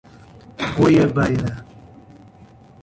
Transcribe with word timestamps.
Goiabeira 0.75 1.47